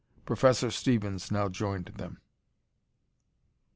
[0.25, 2.17] Professor Stevens now joined them.